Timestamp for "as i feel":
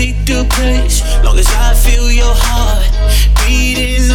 1.38-2.10